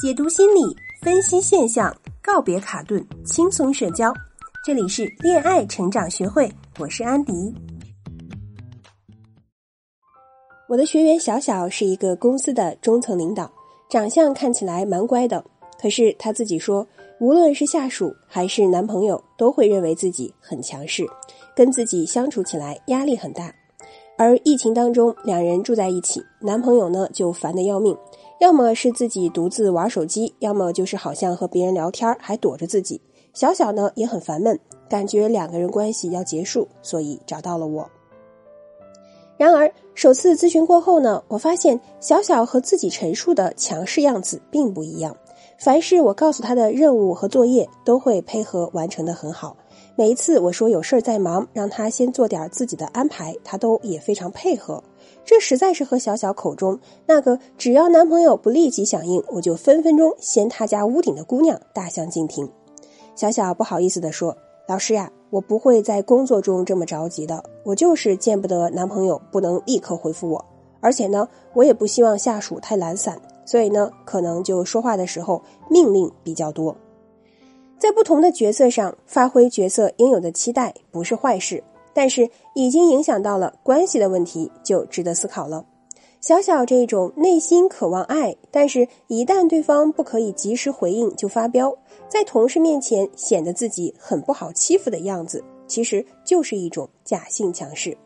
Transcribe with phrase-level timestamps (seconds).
[0.00, 0.60] 解读心理，
[1.02, 1.92] 分析现象，
[2.22, 4.14] 告别卡顿，轻松社交。
[4.64, 6.48] 这里是恋爱成长学会，
[6.78, 7.52] 我是安迪。
[10.68, 13.50] 我的学员小小是一个公司的中层领导，
[13.90, 15.44] 长相看起来蛮乖的。
[15.82, 16.86] 可是他自己说，
[17.18, 21.04] 无论是下属还是男朋友，都会认为自己很强势，
[21.56, 23.52] 跟自己相处起来压力很大。
[24.16, 27.96] 而疫情当中，两人住在一起，男朋友呢就烦得要命，
[28.40, 33.00] 要么是自己独自玩手机，要么就是好像和别人聊天还躲着自己。
[33.34, 37.88] 小小呢也很烦闷，感觉两个人关系要结束，所以找到了我。
[39.36, 45.16] 然而首次咨询过后呢，我发现小小和自己陈述的强势样子并不一样，
[45.58, 49.56] 凡是我告诉他的任务和作业，都会配合完成的很好。
[49.98, 54.80] 每一次我说有事儿在忙，让他先做点自己的安排，他都也非常配合。
[55.24, 62.48] 这实在是和小小口中那个只要男朋友不立即响应，我就分分钟掀他家屋顶的姑娘大相径庭。
[63.16, 64.36] 小小不好意思地说
[64.68, 70.44] ：“老师呀，我不会在工作中这么着急的，我就是见不得男朋友不能立刻回复我，
[70.80, 76.76] 而且呢，我也不希望下属太懒散，所以呢，可能就说话的时候命令比较多。”
[77.78, 81.62] 在不同的角色上发挥角色应有的期待不是坏事，
[81.94, 85.64] 但是已经影响到了关系的问题就值得思考了。
[86.20, 91.72] 小小这种内心渴望爱，但是一旦对方不可以及时回应就发飙，
[92.08, 97.96] 在同事面前显得自己很不好欺负的样子，其实就是一种假性强势。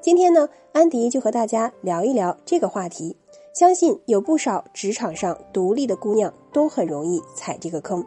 [0.00, 3.14] 今天呢，安迪就和大家聊一聊这个话题，
[3.52, 8.02] 相信有不少职场上独立的姑娘都很容易踩这个坑。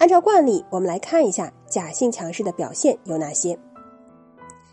[0.00, 3.56] 按照惯例，我们来看一下假性强势的表现有哪些。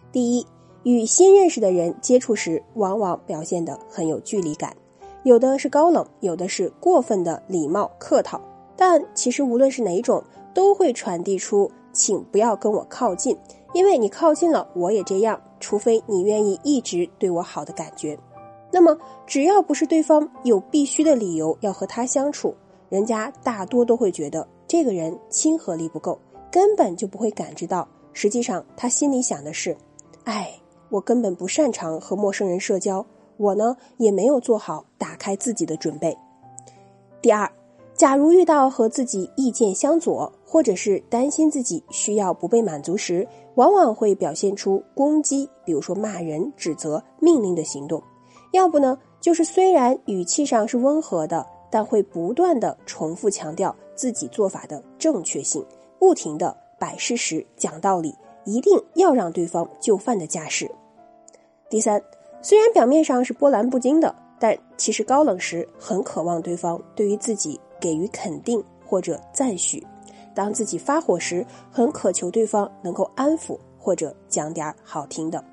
[0.09, 0.47] 第一，
[0.83, 4.73] 与新认识的人接触时，往往表现得很有距离感，
[5.23, 8.39] 有的是高冷，有的是过分的礼貌客套。
[8.77, 13.37] 但其实无论是哪种，都会传递出“请不要跟我靠近，
[13.73, 18.17] 因为你靠近了，我也这样，除非你愿意一直对我好的感觉。”
[18.71, 22.55] 那么，只要不是对方有必须的理由要和他相处，
[22.87, 24.47] 人家大多都会觉得。
[24.67, 26.19] 这个人亲和力不够，
[26.51, 27.87] 根本就不会感知到。
[28.11, 29.77] 实际上，他心里想的是
[30.25, 30.51] ：“哎，
[30.89, 33.05] 我根本不擅长和陌生人社交，
[33.37, 36.17] 我呢也没有做好打开自己的准备。”
[37.21, 37.49] 第二，
[37.93, 47.99] 假如遇到和自己意见相左，或者是担心自己需要不被满足时，往往会表现出攻击，比如说骂人、指责、命令的行动；
[48.51, 51.45] 要不呢，就是虽然语气上是温和的。
[51.69, 55.65] 但会不断的重复强调自己做法的正确性，
[55.99, 60.69] 不停的摆事实、讲道理，一定要让对方就范的架势。
[61.69, 62.01] 第三，
[62.41, 69.81] 虽然表面上是波澜不惊的，但其实高冷时很渴望对方对于自己给予肯定或者赞许；
[70.33, 75.43] 当自己发火时，很渴求对方能够安抚或者讲点好听的。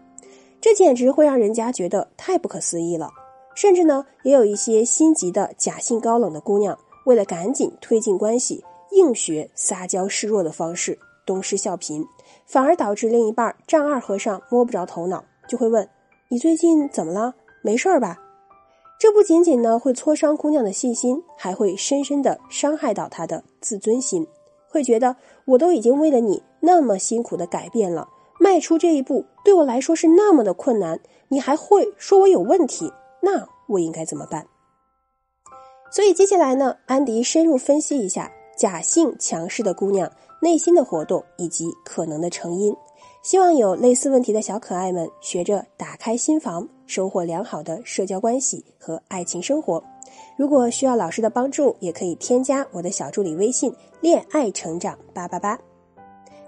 [0.60, 3.10] 这简直会让人家觉得太不可思议了。
[3.54, 6.76] 甚至呢，也有一些心急的假性高冷的姑娘，
[7.06, 12.04] 为了赶紧推进关系，硬学撒娇示弱的方式，东施效颦，
[12.46, 15.88] 反而导致另一半丈二和尚摸不着头脑，就会问
[16.28, 17.34] ：“你最近怎么了？
[17.62, 18.18] 没事儿吧？”
[18.98, 24.26] 这不仅仅呢会挫伤姑娘的信心，还会深深的伤害到她的自尊心，
[24.68, 28.08] 会觉得我都已经为了你那么辛苦的改变了，
[28.40, 30.98] 迈出这一步对我来说是那么的困难，
[31.28, 32.90] 你还会说我有问题？
[33.24, 34.46] 那我应该怎么办？
[35.90, 40.10] 所以接下来呢，安迪深入分析一下假性强势的姑娘
[40.42, 42.76] 内心的活动以及可能的成因，
[43.22, 49.82] 希望有类似问题的小可爱们学着打开心房，收获良好的社交关系和爱情生活。
[50.36, 55.58] 如果需要老师的帮助，也可以添加我的小助理微信“恋爱成长八八八”。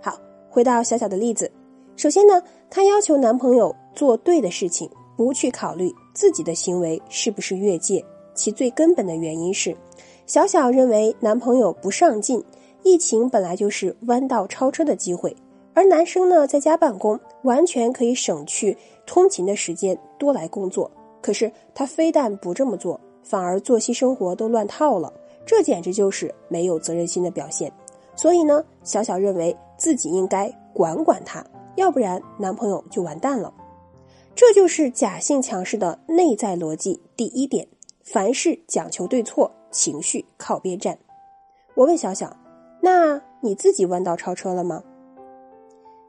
[0.03, 0.19] 好，
[0.50, 1.50] 回到小小的例子，
[1.97, 4.91] 首先呢，她要求男朋友做对的事情。
[5.16, 8.04] 不去考虑自己的行为是不是越界，
[8.34, 9.77] 其最根本的原因是，
[10.27, 12.45] 小小认为男朋友不上进。
[12.83, 15.34] 疫情本来就是弯道超车的机会，
[15.74, 20.89] 而男生呢在家办公，完全可以省去通勤的时间，多来工作。
[21.21, 25.12] 可是他非但不这么做，反而作息生活都乱套了，
[25.45, 27.72] 这简直就是没有责任心的表现。
[28.15, 33.53] 所以呢，小小认为自己应该管管他，要不然男朋友就完蛋了。
[34.36, 37.00] 这就是假性强势的内在逻辑。
[37.16, 37.66] 第一点，
[38.04, 40.98] 凡事讲求对错，情绪靠边站。
[41.74, 42.36] 我问小小
[42.83, 44.84] ：“那你自己弯道超车了吗？”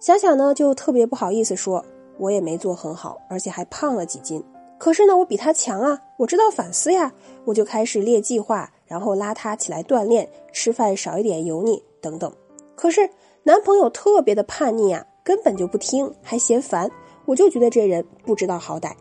[0.02, 1.86] 小小呢就特别不好意思说
[2.20, 4.44] ：“我也没做很好，而且还胖了几斤。
[4.78, 7.14] 可是呢，我比他强啊，我知道反思呀，
[7.46, 12.30] 我就开始列计划，然后拉他起来锻炼，吃饭少一点油腻等等。
[12.76, 13.10] 可是
[13.44, 16.92] 男朋友特别的叛逆啊，根本就不听，还嫌烦，
[17.28, 18.94] 我就觉得这人不知道好歹。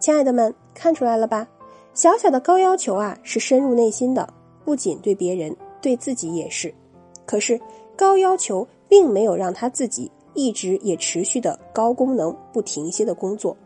[0.00, 1.46] 亲爱的们，看出来了吧？
[1.94, 4.28] 小小的高要求啊，是深入内心的，
[4.64, 6.74] 不仅对别人，对自己也是。
[7.24, 7.60] 可是
[7.96, 13.56] 高要求并没有让他自己一直也持续的高功能不停歇的工作。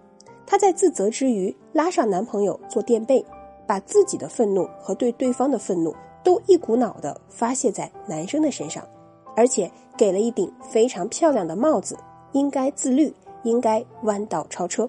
[0.47, 3.25] 她在自责之余，拉上男朋友做垫背，
[3.67, 8.87] 把自己的愤怒和对对方的愤怒都一股脑的发泄在男生的身上，
[9.35, 11.97] 而且给了一顶非常漂亮的帽子，
[12.33, 13.15] 应该自律，
[13.45, 14.89] 应该弯道超车。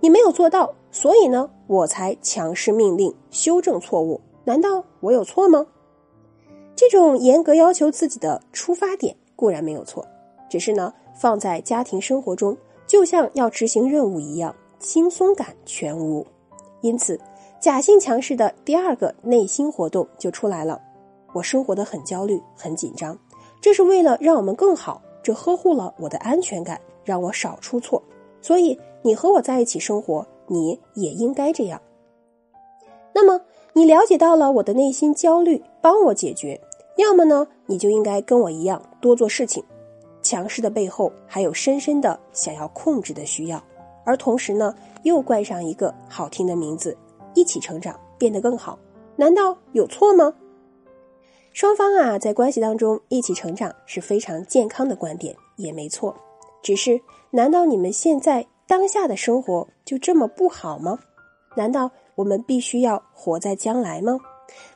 [0.00, 4.20] 你没有做到，所以呢，我才强势命令修正错误。
[4.44, 5.66] 难道我有错吗？
[6.74, 10.04] 这种严格要求自己的出发点固然没有错，
[10.50, 12.56] 只是呢，放在家庭生活中，
[12.86, 16.26] 就像要执行任务一样，轻松感全无。
[16.80, 17.20] 因此，
[17.60, 20.80] 假性强势的第二个内心活动就出来了：
[21.32, 23.16] 我生活的很焦虑、很紧张，
[23.60, 28.02] 这是为了让我们更好，这呵护了我的安全感，让我少出错。
[28.40, 28.78] 所以。
[29.04, 31.82] 你和我在一起生活，你也应该这样。
[33.12, 33.40] 那么，
[33.72, 36.56] 你了解到了我的内心焦虑，帮我解决；
[36.96, 39.60] 要么呢，你就应该跟我一样多做事情。
[40.22, 43.60] 强势的背后还有深深的想要控制的需要，
[44.04, 44.72] 而同时呢，
[45.02, 46.96] 又冠上一个好听的名字——
[47.34, 48.78] 一起成长，变得更好。
[49.16, 50.32] 难道有错吗？
[51.52, 56.14] 双方啊，在关系当中一起成长是非常健康的观点，也没错。
[56.62, 57.00] 只是，
[57.30, 58.46] 难道你们现在？
[58.64, 60.98] 当下的生活就这么不好吗？
[61.56, 64.18] 难道我们必须要活在将来吗？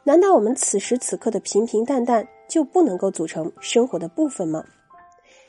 [0.04, 4.62] 难道我们此时此刻的平平淡淡就不能够组成生活的部分吗？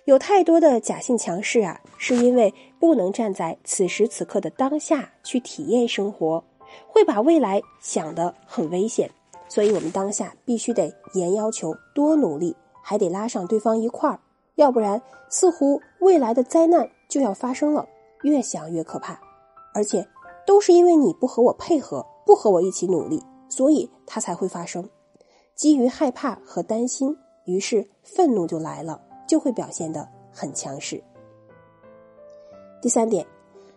[0.06, 6.42] 有太多的假性强势啊，是因为不能站在此时此刻的当下去体验生活，
[6.88, 9.10] 会把未来想得很危险。
[9.50, 14.19] 所以我们当下必须得严要求多努力，还得拉上对方一块儿，
[14.57, 17.88] 要不然似乎未来的灾难就要发生了。
[18.24, 19.19] 越想越可怕，
[19.74, 20.06] 而且
[20.45, 24.83] 都是因为你不和我配合，不和我一起努力，所以它才会发生。
[25.56, 27.15] 基于害怕和担心，
[27.45, 31.01] 于是愤怒就来了，就会表现得很强势。
[32.81, 33.25] 第三点，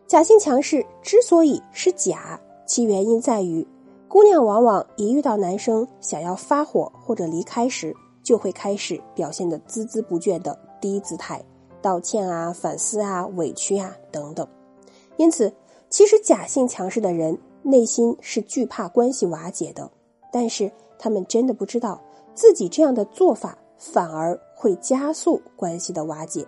[0.07, 3.67] 假性强势之所以是假，其原因在于，
[4.09, 11.43] 姑娘往往一遇到男生想要发火或者离开时，就会开始表现得孜孜不倦的低姿态。
[11.83, 14.47] 道歉啊，反思啊，委屈啊，等等。
[15.17, 15.51] 因此，
[15.89, 19.91] 其实假性强势的人内心是惧怕关系瓦解的，
[20.31, 21.99] 但是他们真的不知道
[22.35, 26.47] 自己这样的做法反而会加速关系的瓦解。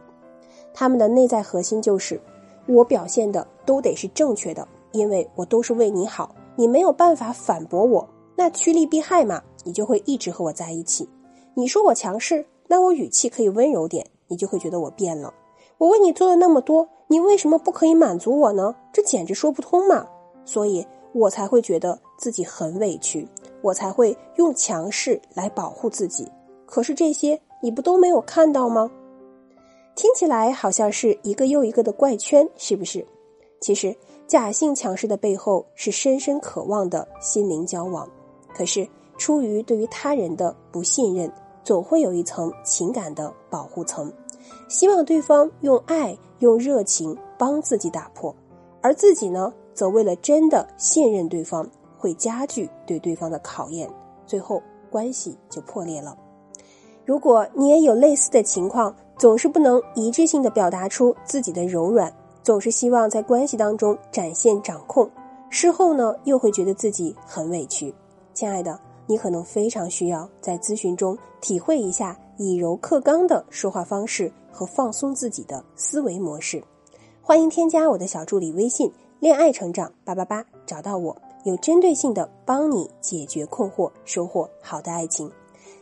[0.75, 2.21] 他们的内在核心就是：
[2.67, 8.07] 我表现的都得是正确的，因为我都是为你好，你没有办法反驳我，
[8.37, 11.09] 那趋利避害嘛，你就会一直和我在一起。
[11.55, 14.07] 你说我强势，那我语气可以温柔点。
[14.29, 15.33] 你就会觉得我变了。
[15.79, 18.75] 我为你做了那么多，你为什么不可以满足我呢？
[18.93, 20.07] 这简直说不通嘛！
[20.45, 23.27] 所以我才会觉得自己很委屈，
[23.63, 26.31] 我才会用强势来保护自己。
[26.67, 28.91] 可是这些你不都没有看到吗？
[29.95, 33.05] 听起来好像是一个又一个的怪圈，是不是？
[33.61, 33.95] 其实
[34.27, 38.09] 假性强势的背后是深深渴望的心灵交往，
[38.55, 41.31] 可是出于对于他人的不信任。
[41.65, 44.13] 总会有一层情感的保护层，
[44.69, 48.35] 希望对方用爱、用热情帮自己打破，
[48.81, 53.89] 而自己呢，则为了真的信任对方，会加剧对对方的考验，
[54.27, 56.17] 最后关系就破裂了。
[57.05, 65.09] 如果你也有类似的情况，总是不能一致性的表达出自己的柔软，总是希望在关系当中展现掌控，
[65.49, 67.95] 事后呢又会觉得自己很委屈，
[68.35, 68.79] 亲爱的。
[69.07, 76.63] 你可能非常需要在咨询中体会一下以柔克刚的说话方式和放松自己的思维模式。
[77.21, 78.91] 欢迎添加我的小助理微信
[79.21, 85.31] “恋爱成长八八八”，找到我，有针对性的帮你解决困惑，收获好的爱情。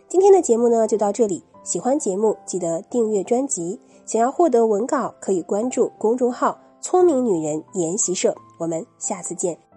[0.08, 3.80] 今天的节目呢就到这里，喜欢节目记得订阅专辑。
[4.04, 8.34] 想要获得文稿可以关注公众号“聪明女人研习社”。
[8.58, 9.69] 我们下次见。